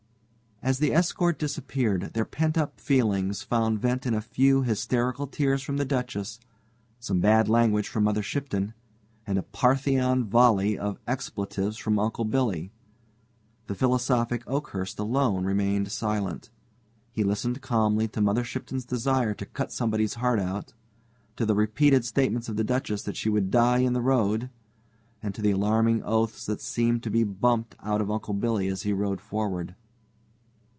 [0.63, 5.63] As the escort disappeared, their pent up feelings found vent in a few hysterical tears
[5.63, 6.39] from the Duchess,
[6.99, 8.75] some bad language from Mother Shipton,
[9.25, 12.71] and a Parthian volley of expletives from Uncle Billy.
[13.65, 16.51] The philosophic Oakhurst alone remained silent.
[17.11, 20.73] He listened calmly to Mother Shipton's desire to cut somebody's heart out,
[21.37, 24.51] to the repeated statements of the Duchess that she would die in the road,
[25.23, 28.83] and to the alarming oaths that seemed to be bumped out of Uncle Billy as
[28.83, 29.73] he rode forward.